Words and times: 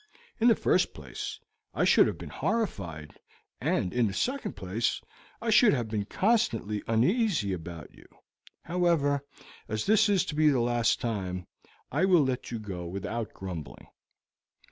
In 0.39 0.47
the 0.47 0.55
first 0.55 0.95
place, 0.95 1.39
I 1.75 1.85
should 1.85 2.07
have 2.07 2.17
been 2.17 2.31
horrified, 2.31 3.19
and, 3.59 3.93
in 3.93 4.07
the 4.07 4.15
second 4.15 4.53
place, 4.55 4.99
I 5.39 5.51
should 5.51 5.75
have 5.75 5.89
been 5.89 6.05
constantly 6.05 6.81
uneasy 6.87 7.53
about 7.53 7.93
you. 7.93 8.07
However, 8.63 9.23
as 9.67 9.85
this 9.85 10.09
is 10.09 10.25
to 10.25 10.35
be 10.35 10.49
the 10.49 10.59
last 10.59 10.99
time, 11.01 11.45
I 11.91 12.05
will 12.05 12.23
let 12.23 12.49
you 12.49 12.57
go 12.57 12.87
without 12.87 13.31
grumbling." 13.33 13.89